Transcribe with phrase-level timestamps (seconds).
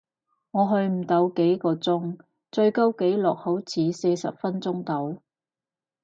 [0.49, 2.17] 我去唔到幾個鐘，
[2.51, 5.21] 最高紀錄好似四十分鐘度